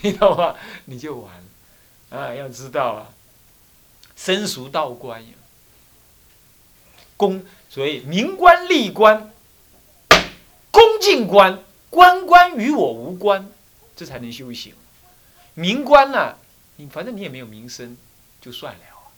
[0.02, 0.56] 你懂吗？
[0.86, 1.32] 你就完
[2.10, 2.34] 了啊！
[2.34, 3.12] 要知道啊，
[4.16, 5.34] 生熟道观呀，
[7.16, 9.30] 恭所以明官利官，
[10.70, 13.50] 恭敬官，官官与我无关，
[13.94, 14.74] 这才能修行。
[15.54, 16.36] 明官呢，
[16.76, 17.96] 你反正你也没有名声，
[18.40, 19.12] 就算了啊；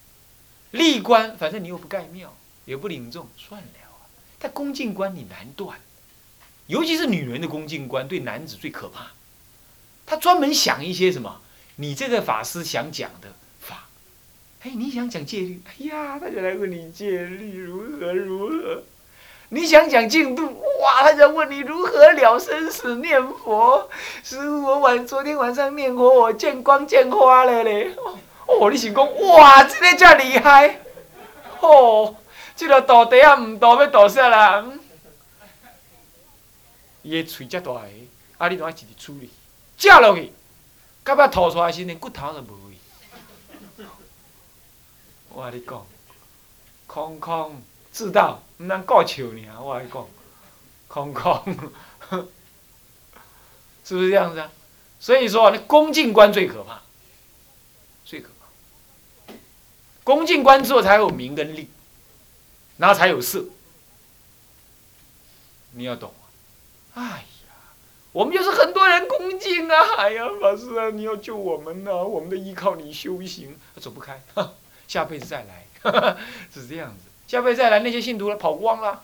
[0.73, 4.03] 利官，反正你又不盖庙，也不领众，算了啊。
[4.41, 5.81] 但恭敬官你难断，
[6.67, 9.13] 尤其是女人的恭敬观对男子最可怕。
[10.13, 11.41] 他专门想一些什么？
[11.77, 13.89] 你这个法师想讲的法，
[14.63, 18.83] 哎，你想讲戒律，哎呀，他就来问你戒律如何如何。
[19.49, 20.45] 你想讲净度，
[20.83, 23.89] 哇，他就问你如何了生死念佛。
[24.23, 27.95] 师傅，我晚昨天晚上念佛，我见光见花了嘞。
[28.47, 30.79] 哦，你是讲哇，这个这厉害。
[31.61, 32.15] 哦，
[32.55, 34.63] 这个道底啊，唔道要道啥啦？
[37.01, 37.81] 伊个喙遮大个，
[38.37, 39.31] 啊，你都爱一直处理。
[39.83, 40.33] 食落去，
[41.03, 42.77] 到尾吐出来时，连骨头都无去。
[45.31, 45.85] 我跟你讲，
[46.87, 47.61] 空空
[47.93, 49.61] 知道，毋通顾笑尔。
[49.61, 50.07] 我跟你讲，
[50.87, 51.43] 空空，
[53.85, 54.49] 是不是这样子啊？
[55.01, 56.81] 所以说，那恭敬观最可怕，
[58.05, 59.35] 最可怕。
[60.05, 61.69] 恭敬观之后，才有名跟利，
[62.77, 63.45] 然后才有色。
[65.73, 66.15] 你要懂
[66.95, 67.03] 啊！
[67.03, 67.27] 哎。
[68.13, 69.75] 我们就是很多人恭敬啊！
[69.97, 71.97] 哎呀，法师啊，你要救我们呐！
[71.97, 74.21] 我们的依靠你修行，走不开，
[74.87, 75.67] 下辈子再来，
[76.53, 77.09] 是这样子。
[77.27, 79.03] 下辈子再来，那些信徒了跑光了，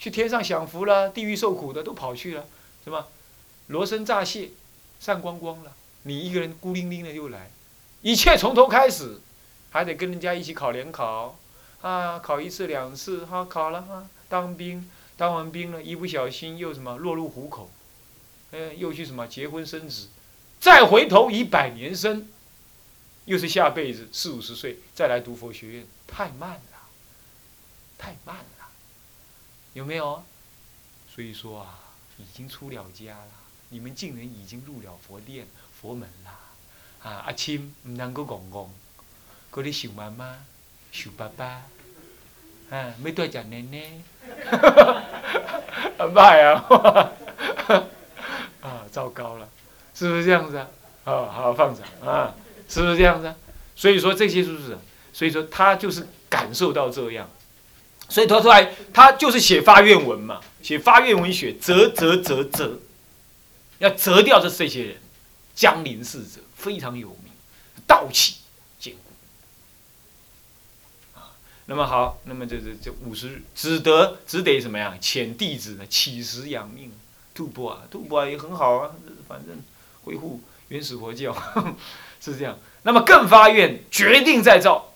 [0.00, 2.44] 去天上享福了，地狱受苦的都跑去了，
[2.84, 3.06] 是吧？
[3.68, 4.50] 罗生乍泄，
[4.98, 7.48] 散光光了，你一个人孤零零的又来，
[8.00, 9.20] 一切从头开始，
[9.70, 11.38] 还得跟人家一起考联考，
[11.80, 17.70] 啊，考一次两次，哈，考了哈，当兵，当完兵了，一不小心又什么落入虎口。
[18.52, 20.08] 哎，又去什么结婚生子，
[20.60, 22.28] 再回头以百年生，
[23.24, 26.78] 又是下辈子四五十岁再来读佛学院，太慢了，
[27.98, 28.68] 太慢了，
[29.72, 30.22] 有没有？
[31.14, 31.78] 所以说啊，
[32.18, 33.30] 已经出了家了，
[33.70, 35.46] 你们竟然已经入了佛殿、
[35.80, 36.30] 佛门了！
[37.02, 38.70] 啊，阿亲唔能够讲讲，
[39.50, 40.44] 嗰啲想妈妈、
[40.92, 41.64] 想爸爸，
[42.70, 44.00] 啊，要多只奶奶，
[45.98, 47.12] 啊！
[48.92, 49.48] 糟糕了，
[49.94, 50.68] 是不是这样子啊？
[51.04, 52.32] 好好放着啊，
[52.68, 53.34] 是不是这样子啊？
[53.74, 54.78] 所以说这些是不是？
[55.12, 57.28] 所以说他就是感受到这样，
[58.08, 62.78] 所以他出来，他就是写发愿文嘛，写发愿文学，折折折折，
[63.78, 64.96] 要折掉这这些人，
[65.54, 67.32] 江陵四者非常有名，
[67.86, 68.36] 道气
[68.78, 69.00] 坚固
[71.18, 71.32] 啊。
[71.66, 74.96] 那么好，那么这这这五十只得只得什么呀？
[75.00, 76.92] 遣弟子呢，乞食养命。
[77.34, 78.90] 吐蕃啊，吐蕃也很好啊，
[79.26, 79.56] 反正
[80.04, 81.34] 恢复原始佛教
[82.20, 82.58] 是这样。
[82.82, 84.92] 那么更发愿，决定再造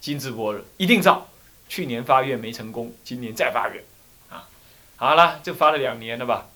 [0.00, 1.28] 金智般若，一定造。
[1.68, 3.82] 去年发愿没成功，今年再发愿
[4.28, 4.48] 啊。
[4.96, 6.48] 好了，就发了两年了吧。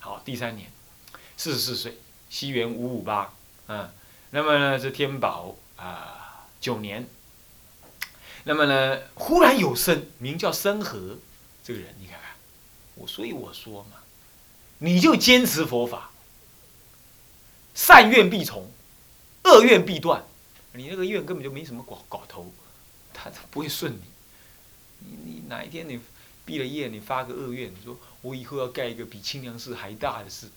[0.00, 0.72] 好，第三年，
[1.36, 3.32] 四十四岁，西元五五八
[3.68, 3.92] 啊。
[4.30, 7.06] 那么呢，是天宝啊九年。
[8.44, 11.18] 那么呢，忽然有生，名叫生和
[11.62, 12.30] 这个人，你看看
[12.96, 13.98] 我，所以我说嘛。
[14.82, 16.10] 你就坚持佛法，
[17.74, 18.70] 善愿必从，
[19.44, 20.24] 恶愿必断。
[20.72, 22.50] 你那个愿根本就没什么搞搞头，
[23.12, 24.00] 他不会顺你。
[25.00, 26.00] 你你哪一天你
[26.46, 30.50] 毕了业，你发个恶愿，你说我以后要盖一个比清凉寺还大的寺，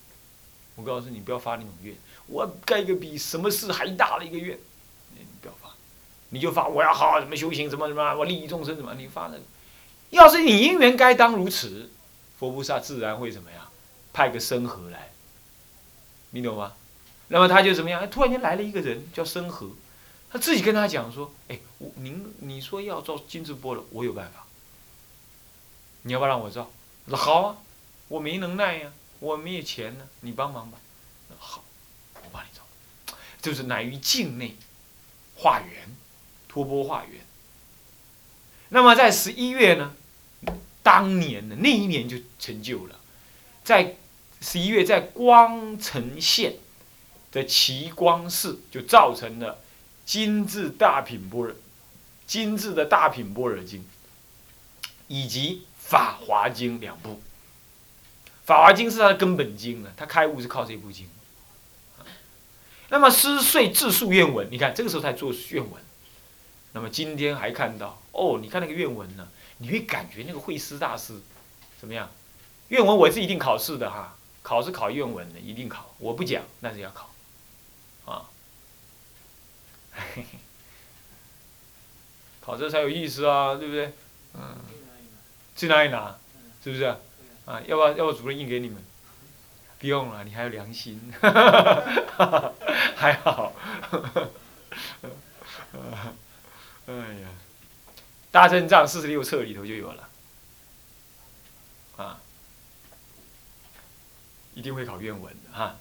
[0.76, 1.94] 我告诉你不要发那种愿。
[2.28, 4.58] 我要盖一个比什么寺还大的一个愿，
[5.16, 5.76] 你不要发，
[6.30, 8.94] 你就发我要好好怎么修行，怎么怎么我利益众生怎么？
[8.96, 9.42] 你发那个，
[10.12, 11.92] 要是你因缘该当如此，
[12.40, 13.68] 佛菩萨自然会怎么样？
[14.14, 15.12] 派个生和来，
[16.30, 16.74] 你懂吗？
[17.30, 18.08] 那么他就怎么样？
[18.12, 19.72] 突然间来了一个人叫生和，
[20.30, 24.46] 他自己跟他讲说：“哎，我您你说要造金智波了，我有办法。
[26.04, 26.70] 你要不要让我造？
[27.08, 27.58] 说好啊，
[28.10, 30.78] 我没能耐呀，我没有钱呢，你帮忙吧。
[31.40, 31.64] 好，
[32.16, 32.62] 我帮你造，
[33.42, 34.56] 就是乃于境内
[35.38, 35.96] 化缘，
[36.48, 37.26] 托钵化缘。
[38.70, 39.96] 那么在十一月呢，
[40.84, 43.00] 当年的那一年就成就了，
[43.64, 43.96] 在。
[44.44, 46.56] 十一月，在光城县
[47.32, 49.60] 的奇光寺，就造成了
[50.06, 51.56] 精致大品般若、
[52.28, 53.86] 精致的大品般若经，
[55.08, 57.22] 以及法华经两部。
[58.44, 61.08] 法华经是他的根本经啊，他开悟是靠这部经。
[62.90, 65.82] 那么师遂自述愿文，你看这个时候才做愿文。
[66.74, 69.30] 那么今天还看到哦，你看那个愿文呢，
[69.60, 71.22] 你会感觉那个慧师大师
[71.80, 72.12] 怎么样？
[72.68, 74.18] 愿文我是一定考试的哈。
[74.44, 75.96] 考是考愿文的，一定考。
[75.98, 77.10] 我不讲，但是要考。
[78.06, 78.30] 啊，
[82.42, 83.94] 考这才有意思啊，对不对？
[84.36, 84.56] 嗯，
[85.56, 86.16] 去哪里拿？
[86.64, 86.84] 是不是？
[87.46, 88.84] 啊，要不要要不要主任印给你们？
[89.80, 91.12] 不用了，你还有良心，
[92.96, 93.54] 还好。
[96.86, 97.30] 哎呀，
[98.32, 100.10] 大正藏四十六册里头就有了，
[101.98, 102.20] 啊，
[104.56, 105.78] 一定会考愿文的哈。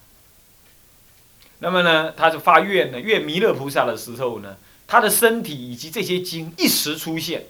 [1.58, 7.46] 那么呢，他就发愿呢，愿弥勒菩萨的时候呢，他的身体以及这些经一时出现，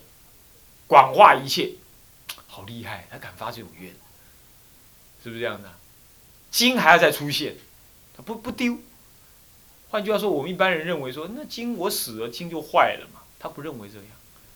[0.87, 1.73] 广化一切，
[2.47, 3.91] 好厉害，他敢发这种愿，
[5.23, 5.73] 是不是这样的？
[6.51, 7.57] 经还要再出现，
[8.15, 8.79] 他不不丢。
[9.89, 13.21] 换句话说，我们一般人认为说，那经我死了，经就坏了嘛。
[13.39, 14.07] 他不认为这样，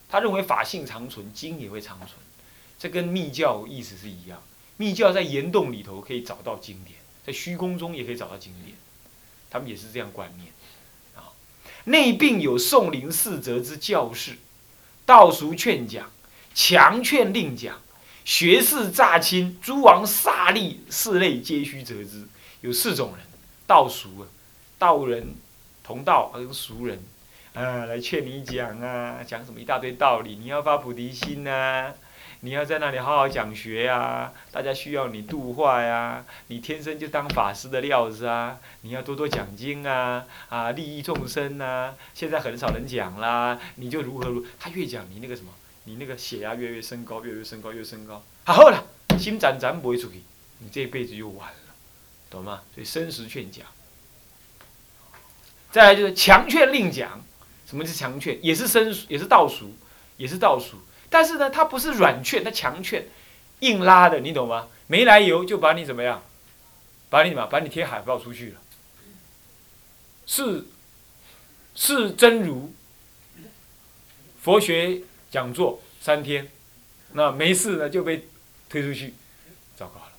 [0.09, 2.11] 他认为法性长存，经也会长存。
[2.79, 4.43] 这跟密教意思是一样。
[4.77, 8.77] 密教在岩洞里头可以找到经典，在虚空中也可以找到经典，
[9.51, 10.49] 他们也是这样观念。
[11.15, 11.33] 啊，
[11.85, 14.37] 内病有宋林四则之教士，
[15.05, 16.11] 道俗劝讲，
[16.55, 17.81] 强劝令讲，
[18.25, 22.27] 学士诈亲，诸王萨利四类皆须责之。
[22.63, 23.27] 有四种人，
[23.67, 24.29] 道俗啊。
[24.79, 25.35] 道人
[25.83, 27.03] 同道，还有俗人，
[27.55, 30.37] 啊，来劝你讲啊，讲什么一大堆道理。
[30.37, 31.95] 你要发菩提心呐，
[32.47, 36.25] 你要在那里好好讲学呀，大家需要你度化呀。
[36.47, 41.93] 你天生就当法师的料子啊，你要多多讲经啊，啊，利益众生呐。
[42.15, 45.51] 现在很少人讲啦，你就如何如，他越讲你那个什么，
[45.87, 48.23] 你那个血压越越升高，越越升高，越升高。
[48.45, 48.85] 好了，
[49.19, 50.23] 心斩斩不会出去，
[50.61, 51.75] 你这一辈子又完了，
[52.31, 52.63] 懂吗？
[52.73, 53.67] 所以生时劝讲。
[55.73, 57.21] 再来就是强劝令讲，
[57.69, 58.39] 什么是强劝？
[58.41, 59.75] 也是生，也是倒数，
[60.17, 60.77] 也是倒数。
[61.09, 63.07] 但是呢，他不是软劝，他强劝，
[63.61, 64.69] 硬拉的，你懂吗？
[64.87, 66.23] 没来由就把你怎么样？
[67.09, 68.61] 把你什么，把你贴海报出去了。
[70.27, 70.65] 是，
[71.75, 72.73] 是真如
[74.43, 76.49] 佛学讲座三天，
[77.13, 78.27] 那没事呢就被
[78.69, 79.15] 推出去，
[79.77, 80.13] 糟糕了，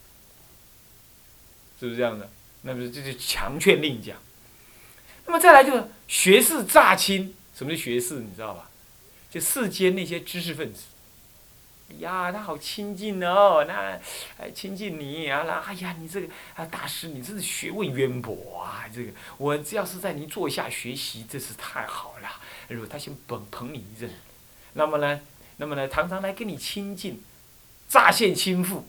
[1.80, 2.30] 是不是这样的？
[2.62, 4.18] 那么这就强劝令讲。
[5.26, 8.16] 那么再来就是学士诈亲，什么是学士？
[8.16, 8.67] 你知道吧？
[9.30, 10.84] 就世间那些知识分子，
[12.00, 14.00] 呀，他好亲近哦，那
[14.38, 18.86] 哎亲近你啊，那哎呀，你这个啊大师，你真是学问渊博啊！
[18.94, 22.30] 这个我只要是在您座下学习，真是太好了。
[22.70, 24.10] 如果他先捧捧你一阵，
[24.74, 25.20] 那么呢，
[25.58, 27.22] 那么呢，常常来跟你亲近，
[27.90, 28.88] 乍现亲附，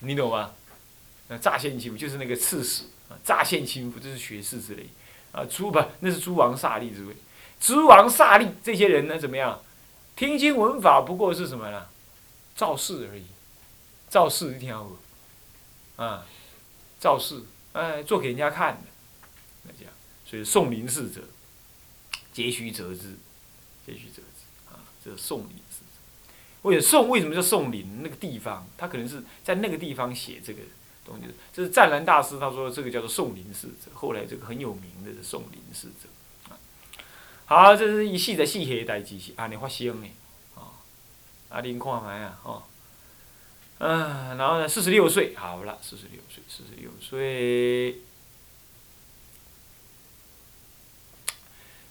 [0.00, 0.52] 你懂吗？
[1.28, 2.84] 那乍现亲附就是那个刺史。
[3.22, 4.86] 乍现亲夫，这是学士之类，
[5.32, 7.14] 啊，诸不那是诸王萨利之位，
[7.62, 9.62] 诸王萨利这些人呢怎么样？
[10.16, 11.86] 听经闻法不过是什么呢？
[12.56, 13.24] 造势而已，
[14.08, 14.90] 造势一定要，
[15.94, 16.26] 啊，
[16.98, 17.40] 造势，
[17.72, 18.88] 哎，做给人家看的，
[19.62, 19.94] 那这样，
[20.26, 21.20] 所以送灵侍者，
[22.32, 23.16] 皆须责之，
[23.86, 26.34] 皆须责之，啊，这是送灵侍者。
[26.62, 28.00] 为送为什么叫送灵？
[28.02, 30.60] 那个地方，他可能是在那个地方写这个。
[31.04, 36.08] 东西，这是湛蓝大师他说这个叫做宋林侍者，后来这个很有名的是宋林侍者，
[37.46, 40.06] 好，这是一系的细黑代机器，啊，你发生的，
[40.54, 40.72] 啊，
[41.50, 42.62] 啊，您看麦啊，哦，
[43.78, 48.00] 嗯，然后呢，四十六岁，好了，四十六岁，四十六岁，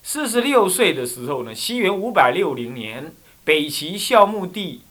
[0.01, 4.81] 四十六岁的时候呢，西元五百六零年，北齐孝穆帝，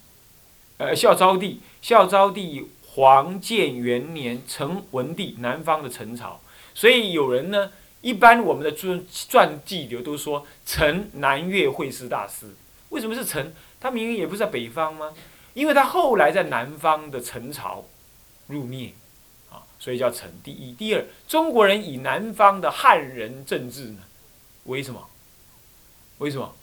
[0.79, 2.71] 呃，孝昭帝，孝昭帝。
[2.93, 6.41] 黄建元年，陈文帝，南方的陈朝，
[6.75, 12.55] 所以有人呢，一般我们的传传记流都说陈南岳会师大师。
[12.91, 13.55] 为什么是陈？
[13.79, 15.13] 他明明也不是在北方吗？
[15.55, 17.85] 因为他后来在南方的陈朝
[18.47, 18.93] 入灭，
[19.51, 20.33] 啊，所以叫陈。
[20.43, 24.03] 第一，第二，中国人以南方的汉人政治呢，
[24.65, 25.09] 为什么？
[26.19, 26.55] 为什么？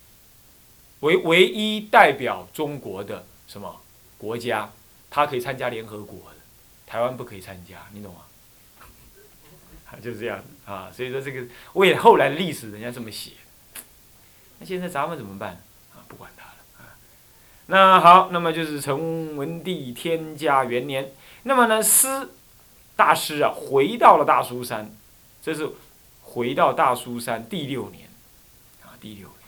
[0.99, 3.81] 为唯一代表中国的什么
[4.17, 4.71] 国家？
[5.09, 6.37] 他可以参加联合国的，
[6.85, 8.21] 台湾不可以参加，你懂吗？
[9.89, 13.31] 啊就是这样啊，所以说这个为后来历史，人家这么写。
[14.59, 15.61] 那现在咱们怎么办
[15.93, 16.03] 啊？
[16.07, 16.97] 不管他了啊。
[17.67, 21.11] 那好，那么就是成文帝天嘉元年，
[21.43, 22.29] 那么呢，师
[22.95, 24.91] 大师啊，回到了大苏山，
[25.41, 25.69] 这是
[26.21, 28.09] 回到大苏山第六年
[28.83, 29.39] 啊，第六年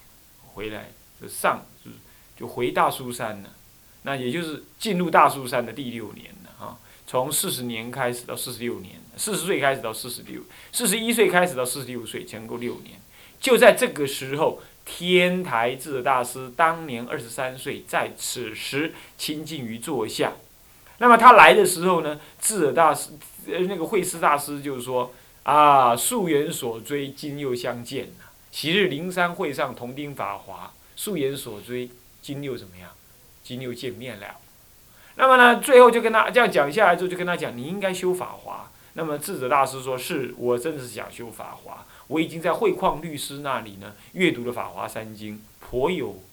[0.53, 1.91] 回来就上就
[2.37, 3.49] 就回大苏山了。
[4.03, 6.33] 那也就是进入大苏山的第六年，
[7.09, 12.99] 从四十年开始到四十六年，四十岁开始到四十六，四十一岁开始到四十六岁，前后六年。
[13.41, 20.33] 就在这个时候，天台智大师当年二十三岁，在此时亲近于座下。
[20.99, 23.09] 那么他来的时候呢，智大师
[23.47, 25.11] 呃那个慧师大师就是说，
[25.41, 28.09] 啊，溯源所追，今又相见
[28.51, 31.89] 昔日灵山会上同听法华，溯源所追，
[32.21, 32.91] 今又怎么样？
[33.43, 34.35] 今又见面了。
[35.21, 38.71] 那么呢，最后就跟他这样讲下来之后，就跟他讲，你应该修法华。
[38.93, 46.23] 那么智者大师说：“是我真的是想修法华，我已经在慧旷律师那里呢阅读了法华三经，颇有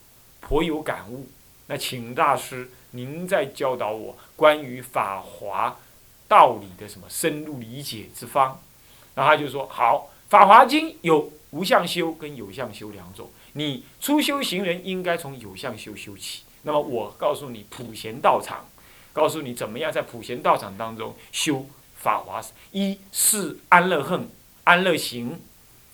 [0.40, 1.26] 颇有感悟。
[1.66, 5.76] 那请大师您再教导我关于法华
[6.28, 8.60] 道理的什么深入理解之方。”
[9.16, 16.44] 然后他就说：“好，法华经有无相修跟有相修两种，你初修行人应该从有相修修起。
[16.62, 18.64] 那么我告诉你普贤道场，
[19.16, 21.66] 告诉你怎么样在普贤道场当中修。”
[21.98, 24.28] 法华一是安乐恨
[24.62, 25.40] 安乐行，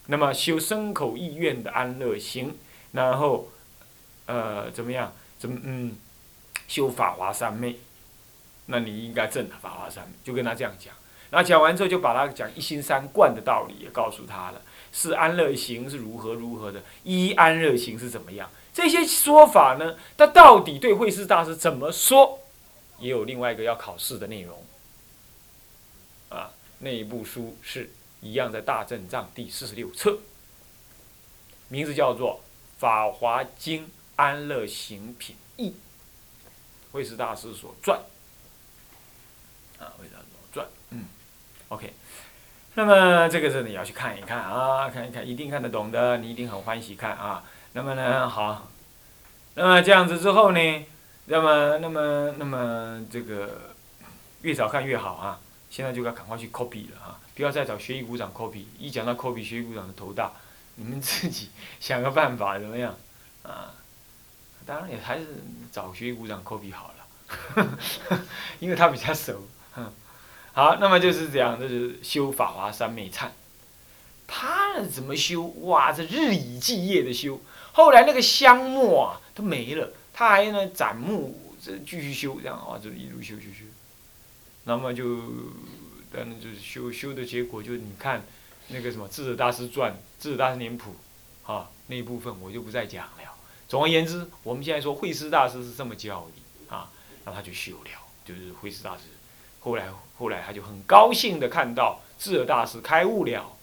[0.09, 2.55] 那么修身口意愿的安乐行，
[2.91, 3.49] 然后，
[4.27, 5.11] 呃，怎么样？
[5.39, 5.97] 怎么嗯？
[6.69, 7.79] 修法华三昧，
[8.67, 10.93] 那你应该证法华三昧，就跟他这样讲。
[11.31, 14.61] 然后讲完之后，就把他讲一心三观的道理也告诉他了。
[14.93, 18.51] 是安乐行是如何如何的，一安乐行是怎么样？
[18.75, 19.97] 这些说法呢？
[20.15, 22.41] 他到底对慧师大师怎么说？
[23.03, 24.65] 也有另外一个要考试的内容。
[26.31, 27.91] 啊，那一部书是
[28.23, 30.19] 一样，在大正藏第四十六册，
[31.69, 32.41] 名字叫做
[32.81, 35.71] 《法华经安乐行品译》，
[36.93, 37.99] 慧师大师所撰。
[39.79, 41.05] 啊，慧师大师所撰，嗯
[41.69, 41.93] ，OK。
[42.75, 47.45] 那么这个是你要去看一看啊，看一看，一定看得懂的，你一定很欢喜看啊。
[47.75, 48.71] 那么呢，好，
[49.55, 50.87] 那么这样子之后呢，
[51.27, 53.73] 那么那么那么这个
[54.43, 55.41] 越早看越好啊。
[55.71, 58.65] 现在就要赶快去 copy 了啊，不要再找学艺股长 copy。
[58.79, 60.31] 一讲到 copy，学艺股长的头大，
[60.75, 61.49] 你们自己
[61.81, 62.95] 想个办法怎么样？
[63.43, 63.73] 啊，
[64.67, 65.27] 当然也还是
[65.73, 67.79] 找学艺股长 copy 好了，
[68.61, 69.49] 因为他比较熟。
[70.53, 73.29] 好，那么就是这样，就是修法华三昧忏。
[74.27, 75.45] 他怎么修？
[75.63, 77.41] 哇，这日以继夜的修。
[77.73, 79.91] 后来那个香墨啊都没了，
[80.23, 83.65] 他还呢斩木，这继续修，这样啊，就一路修修修。
[84.63, 85.05] 那么就，
[86.13, 88.23] 当然就是修修的结果，就是你看
[88.69, 90.95] 那个什么《智者大师传》《智者大师年谱》，
[91.53, 93.37] 啊那一部分我就不再讲了。
[93.67, 96.89] 总而言之，我们现在说慧师大师是这么教的啊，
[97.25, 97.91] 那他就修了，
[98.25, 99.03] 就是慧师大师。
[99.59, 103.57] 后来后来他就很高兴的看到智者大师开悟了，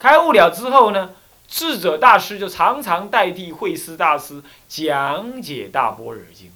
[0.00, 1.14] 开悟了之后呢，
[1.52, 6.48] 智者大师就常常代替慧师大师讲解《大般若经》，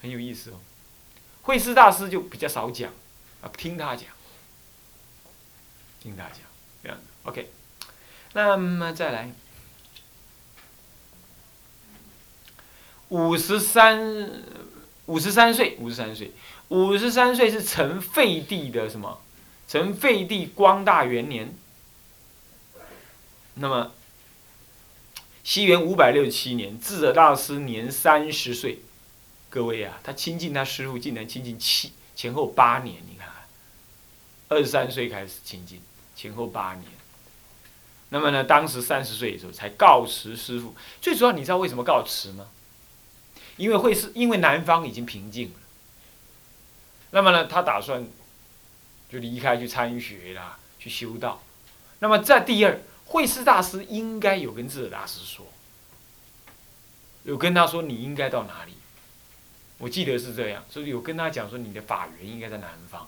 [0.00, 0.54] 很有意思哦。
[1.42, 2.90] 慧师大师就比较少讲，
[3.42, 4.06] 啊，听他讲，
[6.00, 6.38] 听他讲，
[6.82, 7.50] 这样子，OK。
[8.32, 9.30] 那么再来，
[13.10, 14.30] 五十三，
[15.04, 16.32] 五十三岁，五十三岁，
[16.68, 19.20] 五十三岁是成废帝的什么？
[19.68, 21.54] 成废帝光大元年。
[23.54, 23.92] 那么，
[25.44, 28.80] 西元五百六十七年，智者大师年三十岁。
[29.50, 33.28] 各位啊，他亲近他师傅，竟然亲近七前后八年，你看，
[34.48, 35.82] 二十三岁开始亲近，
[36.16, 36.84] 前后八年。
[38.08, 40.74] 那么呢，当时三十岁的时候才告辞师傅。
[41.00, 42.46] 最主要，你知道为什么告辞吗？
[43.58, 45.54] 因为会是因为南方已经平静了。
[47.10, 48.06] 那么呢，他打算
[49.10, 51.42] 就离开去参学啦，去修道。
[51.98, 52.80] 那么在第二，
[53.12, 55.44] 慧师大师应该有跟智者大师说，
[57.24, 58.72] 有跟他说你应该到哪里。
[59.76, 63.06] 我记得是这样，所以有跟他讲说，你的法源应该在南方。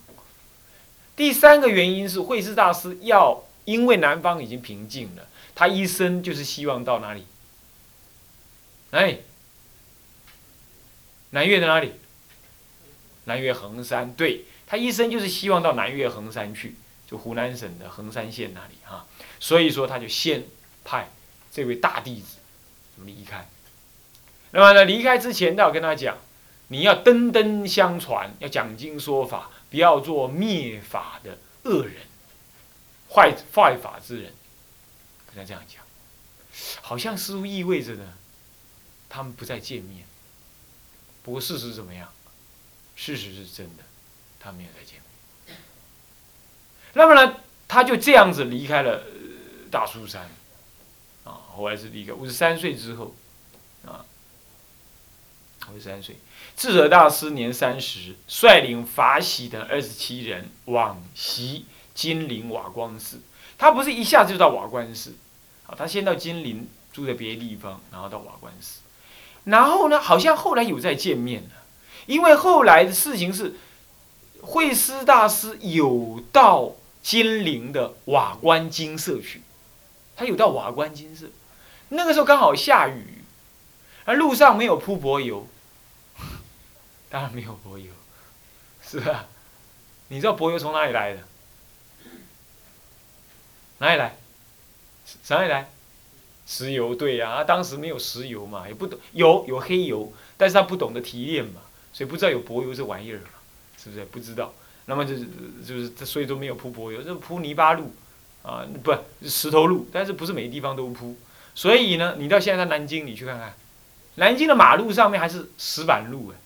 [1.17, 7.25] 第三个原因是慧师大师要，因为南方已经平静了，他一生就是希望到哪里？
[8.91, 9.21] 哎，
[11.31, 11.93] 南岳在哪里？
[13.25, 16.75] 南岳衡山，对他一生就是希望到南岳衡山去，
[17.07, 19.07] 就湖南省的衡山县那里哈。
[19.41, 20.45] 所以说他就先
[20.85, 21.11] 派
[21.53, 22.37] 这位大弟子
[23.05, 23.49] 离开。
[24.51, 26.17] 那么呢，离开之前，要跟他讲。
[26.69, 32.07] 你要登登相传，要讲经说法，不要做灭法的恶人，
[33.11, 34.33] 坏坏法之人。
[35.27, 35.83] 跟他这样讲，
[36.81, 38.15] 好像似乎意味着呢，
[39.11, 40.07] 他们不再见面。
[41.23, 42.11] 不过事实怎么样？
[42.97, 43.83] 事实是真的，
[44.41, 44.94] 他们没有再见。
[46.95, 47.37] 那么呢，
[47.69, 49.03] 他就这样子离开了
[49.71, 50.23] 大苏山，
[51.25, 53.15] 啊，后来是离开五十三岁之后，
[53.87, 54.05] 啊。
[55.73, 56.19] 五十三岁，
[56.59, 63.23] 智者大师年三十，率领法喜等二十七人往西金陵瓦光寺。
[63.57, 65.15] 他不是一下子就到瓦光寺，
[65.67, 68.81] 啊，他先到金陵住在别的地方，然后到瓦光寺。
[69.45, 71.51] 然后呢，好像后来有再见面了，
[72.05, 73.55] 因为后来的事情是，
[74.43, 76.73] 慧师大师有到
[77.05, 79.43] 金陵的瓦官金色去，
[80.17, 81.27] 他有到瓦官金色，
[81.91, 83.19] 那个时候刚好下雨，
[84.07, 85.47] 而路上没有铺柏油，
[87.11, 87.93] 当然没有柏油，
[88.83, 89.27] 是吧？
[90.09, 91.21] 你知道柏油从哪里来的？
[93.79, 94.17] 哪里来？
[95.29, 95.71] 哪里来？
[96.47, 101.61] 石油对呀，啊，当时没有石油嘛，也不懂有有黑油，但是他不懂得提炼嘛，
[101.93, 103.29] 所以不知道有柏油这玩意儿嘛，
[103.77, 104.05] 是不是？
[104.07, 104.55] 不知道，
[104.87, 105.27] 那么就是
[105.67, 107.95] 就是所以都没有铺柏油，就铺泥巴路，
[108.43, 108.95] 啊，不
[109.27, 111.17] 石头路，但是不是每个地方都铺，
[111.55, 113.55] 所以呢，你到现在在南京，你去看看，
[114.17, 116.37] 南京的马路上面还是石板路哎，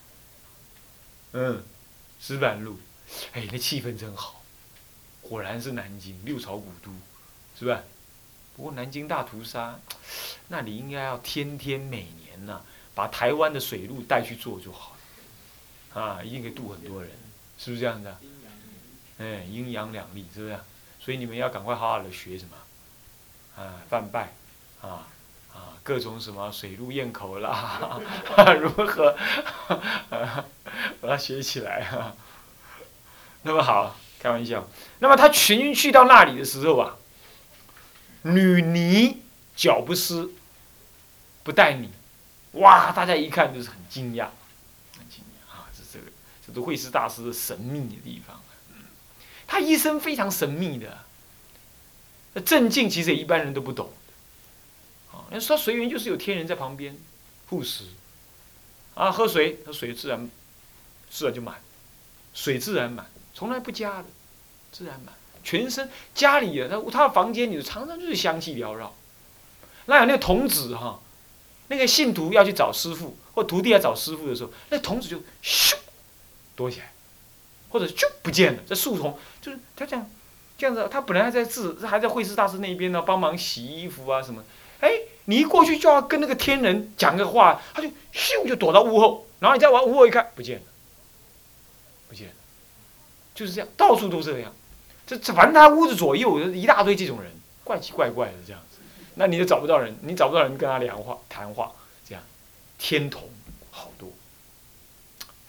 [1.32, 1.62] 嗯，
[2.20, 2.78] 石板路，
[3.32, 4.42] 哎，那气氛真好，
[5.20, 6.90] 果然是南京六朝古都，
[7.58, 7.82] 是吧？
[8.56, 9.78] 不过南京大屠杀，
[10.48, 12.60] 那你应该要天天每年呐，
[12.94, 14.96] 把台湾的水路带去做就好
[15.94, 17.10] 了，啊，一定可以渡很多人，
[17.58, 18.08] 是不是这样子？
[18.08, 18.16] 啊
[19.18, 20.58] 哎，阴阳两立，是不是？
[21.00, 22.56] 所以你们要赶快好好的学什么，
[23.62, 24.32] 啊，泛拜，
[24.80, 25.06] 啊
[25.52, 28.00] 啊，各种什么水路咽口啦，
[28.60, 29.16] 如何，
[31.00, 32.14] 把它学起来啊。
[33.42, 34.66] 那么好，开玩笑。
[35.00, 36.96] 那么他全军去到那里的时候啊。
[38.22, 39.22] 女尼
[39.54, 40.28] 脚不湿，
[41.44, 41.90] 不带你，
[42.52, 42.90] 哇！
[42.90, 44.26] 大家一看就是很惊讶，
[46.48, 48.40] 这个，这都会是大师的神秘的地方。
[49.46, 50.98] 他一生非常神秘的，
[52.34, 53.90] 那镇静其实一般人都不懂。
[55.12, 56.96] 啊，你说随缘就是有天人在旁边
[57.48, 57.84] 护持，
[58.94, 60.30] 啊，喝水，那水自然
[61.10, 61.62] 自然就满，
[62.34, 64.04] 水自然满，从来不加的，
[64.70, 65.14] 自然满。
[65.42, 68.94] 全身家里啊，他他的房间里常常就是香气缭绕。
[69.86, 71.00] 那有那个童子哈，
[71.68, 75.74] 那个信徒要去找师傅，或徒弟要找师傅的时候，那童子就咻
[76.58, 76.90] 躲起来，
[77.68, 78.62] 或者就不见了。
[78.66, 80.10] 这树丛就是他这样
[80.58, 84.42] 这样子，他本来还在治，还在慧师大师那边呢，帮忙洗衣服啊什么。
[84.80, 84.90] 哎，
[85.26, 90.64] 你一过去就要跟那个天人讲个话，他就咻就躲到屋后，然后你再往屋后一看，不见了，
[92.08, 92.34] 不见了，
[93.36, 94.52] 就是这样，到处都这样。
[95.06, 97.30] 这这反正他屋子左右一大堆这种人，
[97.62, 98.78] 怪奇怪怪的这样子，
[99.14, 101.70] 那你就找不到人，你找不到人跟他聊话谈话，
[102.04, 102.24] 这样，
[102.78, 103.22] 天童
[103.70, 104.10] 好多，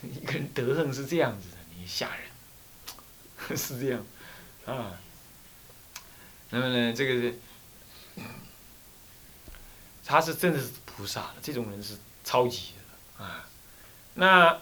[0.22, 4.06] 一个人得恨是这样子的，你吓人， 是这样，
[4.66, 5.00] 啊，
[6.50, 7.36] 那么呢，这个是，
[10.06, 12.74] 他是真的是菩萨，这种人是超级
[13.18, 13.48] 的啊，
[14.14, 14.58] 那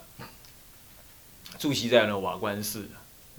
[1.60, 2.88] 住席在那瓦官寺，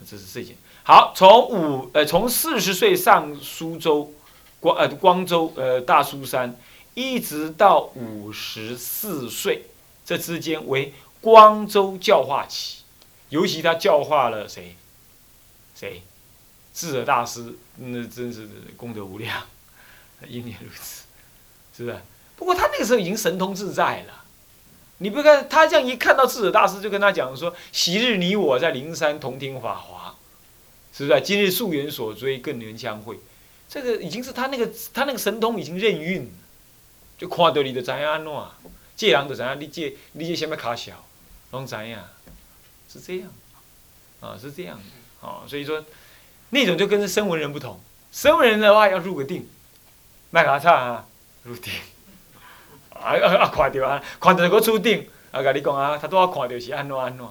[0.09, 0.57] 这是这件。
[0.85, 4.15] 好，从五呃，从四十岁上苏州，
[4.61, 6.57] 光呃光州呃大苏山，
[6.95, 9.67] 一直到五十四岁，
[10.07, 12.83] 这之间为光州教化起，
[13.29, 14.77] 尤其他教化了谁？
[15.75, 16.03] 谁？
[16.73, 19.47] 智者大师，那真是功德无量，
[20.27, 21.05] 因也如此，
[21.77, 21.99] 是不是？
[22.37, 24.25] 不过他那个时候已经神通自在了，
[24.99, 30.15] 你不看他这样一看到智者大师，就跟他讲说：昔日你我在灵山同听法华。
[30.91, 31.21] 是不是？
[31.21, 33.21] 今日溯源所追，更能相会。
[33.69, 36.29] 这个已经是他那个他那个神通已经任运，
[37.17, 38.33] 就看到你就知影安怎，
[38.97, 41.05] 借人就知影你借你借什么卡小，
[41.51, 41.99] 拢知影，
[42.93, 43.31] 是这样，
[44.21, 44.77] 啊是这样。
[44.77, 45.85] 的，啊所以说
[46.51, 47.81] 那种就跟声闻人不同，
[48.13, 49.49] 声闻人的话要入个定，
[50.31, 51.07] 麦卡差啊
[51.43, 51.73] 入定，
[52.91, 57.27] 啊啊啊看到啊看到个出定，啊甲你讲啊，他都要看到是安怎安怎，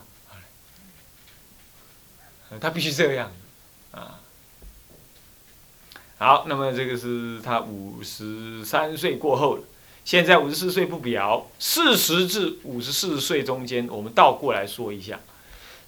[2.60, 3.32] 他必须这样。
[3.92, 4.20] 啊，
[6.18, 9.64] 好，那么这个是他五十三岁过后了，
[10.08, 15.20] 现在五十四岁不表，四十至五十四岁中间，我们倒过来说一下，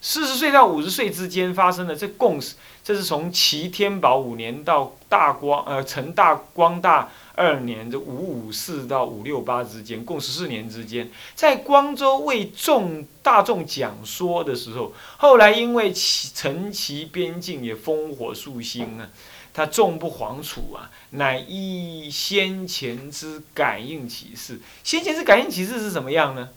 [0.02, 2.38] 四十岁到五十岁之间发生的这共，
[2.84, 7.10] 这是从齐天宝五年到大光呃成大光大。
[7.36, 19.08] 二年，这五五四到五六八之间，共十四年之间，在光州为众大众讲说的时候，后来因为齐陈其边境也烽火肃心啊，
[19.54, 24.60] 他众不惶楚啊，乃依先前之感应启示。
[24.84, 26.50] 先前之感应启示是什么样呢？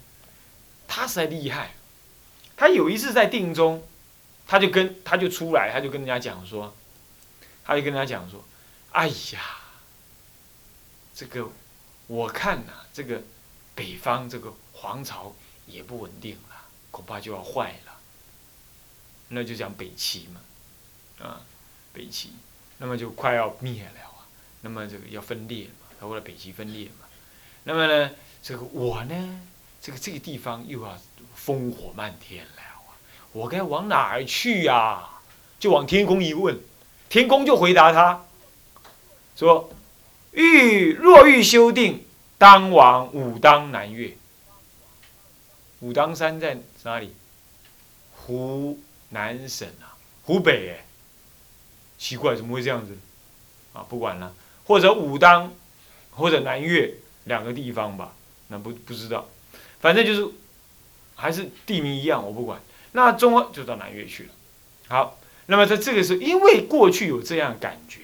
[0.87, 1.75] 他实在厉害，
[2.55, 3.85] 他有一次在定中，
[4.47, 6.75] 他就跟他就出来，他就跟人家讲说，
[7.63, 8.43] 他就跟人家讲说，
[8.91, 9.59] 哎呀。
[11.15, 11.47] 这个
[12.07, 13.21] 我看呐，这个
[13.75, 15.35] 北方这个皇朝
[15.67, 16.55] 也不稳定了，
[16.89, 17.93] 恐怕就要坏了。
[19.27, 20.41] 那就讲北齐嘛，
[21.23, 21.41] 啊，
[21.93, 22.31] 北齐，
[22.77, 24.27] 那么就快要灭了啊。
[24.61, 27.07] 那么这个要分裂嘛，他为了北齐分裂嘛。
[27.63, 29.41] 那么呢，这个我呢，
[29.81, 30.97] 这个这个地方又要
[31.37, 32.95] 烽火漫天了啊，
[33.31, 35.09] 我该往哪儿去呀？
[35.59, 36.59] 就往天空一问，
[37.07, 38.25] 天宫就回答他
[39.35, 39.71] 说
[40.33, 42.05] ：“欲若欲修定，
[42.37, 44.17] 当往武当南岳。
[45.79, 47.15] 武当山在哪里？
[48.13, 48.77] 湖
[49.09, 50.85] 南省啊，湖北哎，
[52.03, 52.97] 奇怪，怎么会这样子？
[53.71, 54.35] 啊，不管了，
[54.65, 55.53] 或者武当，
[56.11, 58.13] 或者南岳两个地方吧，
[58.49, 59.29] 那不不知道，
[59.79, 60.27] 反正就是
[61.15, 62.59] 还是地名一样，我不管。
[62.91, 64.29] 那中就到南岳去了。
[64.89, 67.99] 好。”那么在这个时候，因为过去有这样感觉，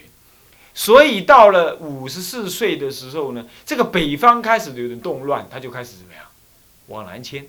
[0.73, 6.25] 所以到了五十四岁的时候呢，这个北方开始有点动乱，他就开始怎么样，
[6.87, 7.47] 往南迁。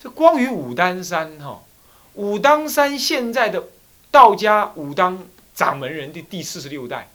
[0.00, 1.64] 这关于武当山哈，
[2.14, 3.68] 武当山现在的
[4.10, 7.08] 道家武当掌门人的第四十六代，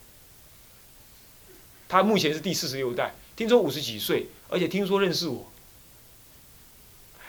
[1.89, 5.51] 他目前是第四十六代，听说五十几岁，而且听说认识我。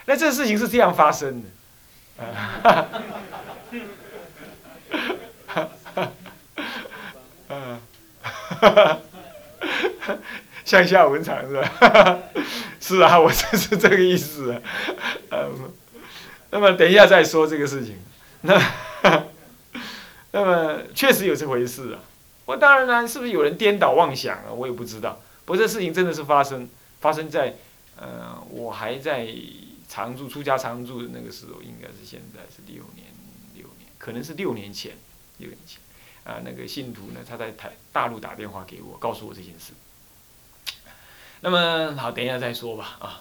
[0.05, 1.49] 那这个事情是这样发生的。
[2.25, 2.89] 哈，
[7.49, 7.81] 嗯，
[10.65, 12.19] 向下文长是吧？
[12.81, 14.61] 是啊，我就是这个意思。
[15.31, 15.73] 嗯，
[16.51, 17.99] 那么等一下再说这个事情。
[18.43, 18.61] 那，
[20.33, 22.01] 那么确实有这回事啊。
[22.45, 24.53] 我当然呢，是不是有人颠倒妄想啊？
[24.53, 25.21] 我也不知道。
[25.45, 26.69] 不过这事情真的是发生，
[27.01, 27.55] 发生在，
[27.97, 29.29] 呃，我还在。
[29.89, 33.09] 常住出家常住的那个时候，应该是现在是六年，
[33.55, 34.93] 六年，可能是六年前，
[35.37, 35.79] 六年前，
[36.25, 39.75] 啊，那个信徒呢，他在台大陆打电话给我，告诉我这件事。
[41.43, 43.21] 那么好，等一下再说吧，啊，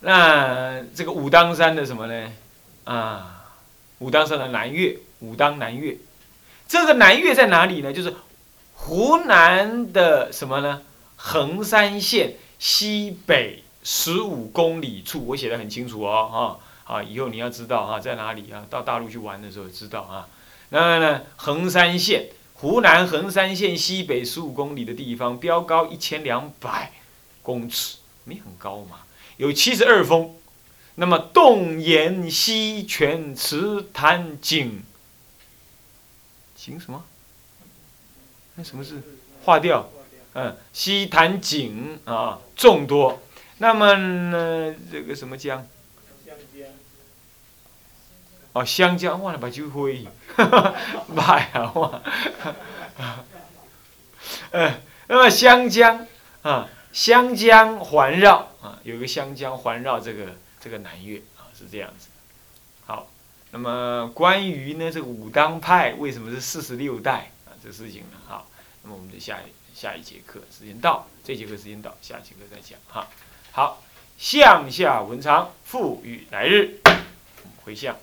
[0.00, 2.32] 那这个武当山的什么呢？
[2.84, 3.52] 啊，
[3.98, 5.98] 武当山的南岳，武当南岳，
[6.68, 7.92] 这个南岳在哪里呢？
[7.92, 8.14] 就是
[8.74, 10.82] 湖南的什么呢？
[11.16, 13.62] 衡山县西北。
[13.88, 18.66] 十五公里处，我写的很清楚哦，哈，啊，以后你要知道啊，在哪里啊？
[18.68, 20.26] 到大陆去玩的时候知道啊。
[20.70, 26.94] 那么呢，衡山县，湖南衡山县西北十五公里的地方，标高一千两百
[27.42, 29.02] 公尺，没很高嘛，
[29.36, 30.34] 有七十二峰。
[30.96, 34.82] 那么洞岩溪泉池潭井，
[36.66, 37.04] 井什么？
[38.56, 39.00] 那什么是
[39.44, 39.88] 化掉？
[40.34, 43.22] 嗯，溪潭井啊，众多。
[43.58, 45.64] 那么呢，这个什么江？
[48.52, 49.88] 哦，湘江，忘了把酒喝，
[51.14, 52.02] 妈呀，哇！
[54.50, 56.04] 嗯，那么湘江
[56.42, 62.08] 啊，湘江环绕啊，有个湘江环绕这个这个南岳啊，是这样子。
[63.52, 68.48] 好，那么关于呢这个武当派为什么是四十六代啊，这事情呢，好，
[68.82, 69.40] 那么我们就下
[69.74, 73.08] 下一节课时间到，这节课时间到，下节课再讲哈。
[73.52, 73.82] 好，
[74.18, 76.80] 向下文长，复与来日，
[77.64, 77.96] 回向，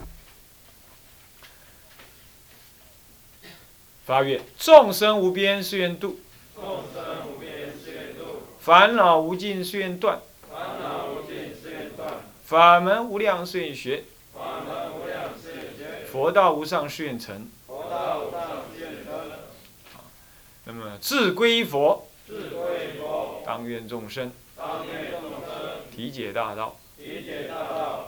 [4.06, 6.20] 发愿众生无边誓愿度，
[6.56, 14.04] 众生无边誓愿度，烦恼无尽誓愿断，烦恼无尽誓愿断，法门无量誓愿学，法门无量誓愿学，
[16.14, 19.12] 佛道无上誓愿成，佛道无上誓愿成。
[19.92, 20.04] 好，
[20.64, 25.24] 那么自归佛，自归佛，当愿众生，当愿众。
[25.92, 26.78] 体解大道，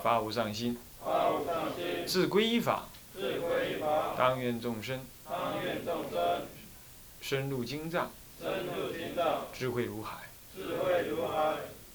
[0.03, 0.77] 发无上心，
[2.05, 2.83] 自归依法，
[4.15, 5.03] 当愿众生，
[7.21, 8.11] 深入经藏，
[9.51, 10.17] 智慧如海，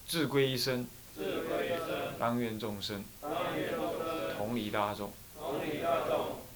[0.09, 0.85] 自归一生，
[2.19, 3.05] 当愿众生，
[4.37, 5.13] 同理大众，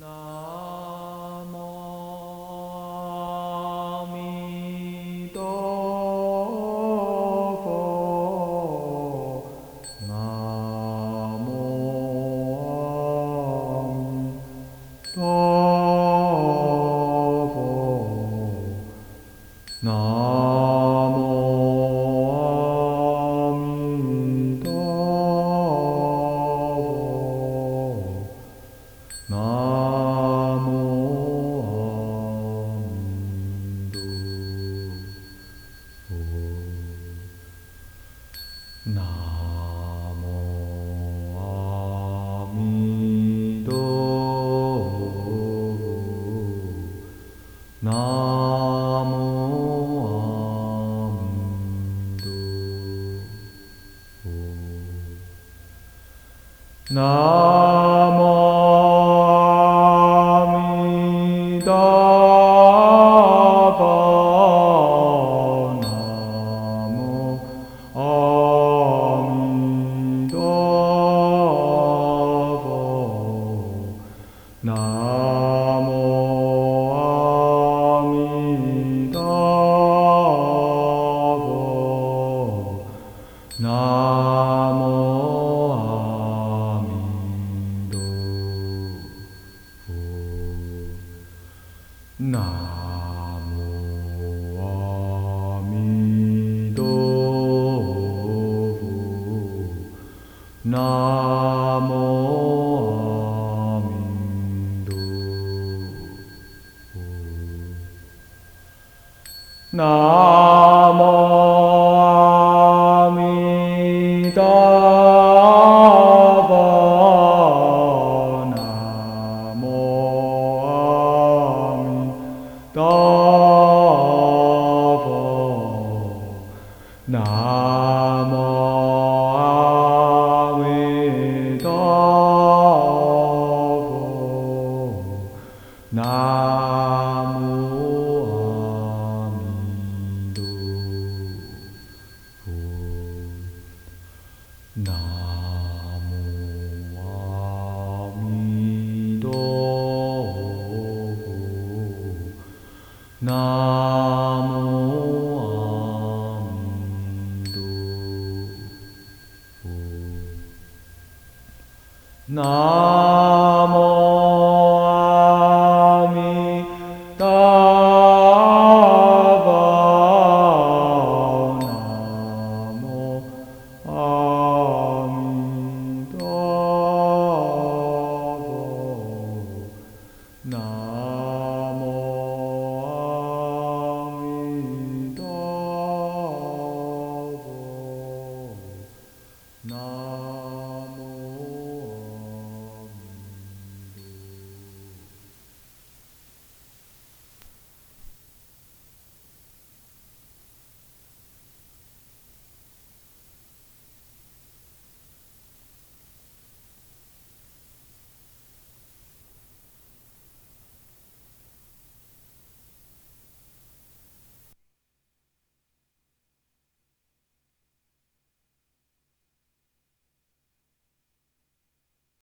[0.00, 0.83] 南